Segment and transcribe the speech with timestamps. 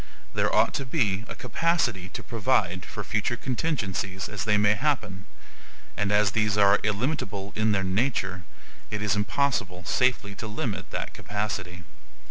[0.33, 5.25] There ought to be a CAPACITY to provide for future contingencies as they may happen;
[5.95, 8.41] and as these are illimitable in their nature,
[8.89, 11.83] it is impossible safely to limit that capacity.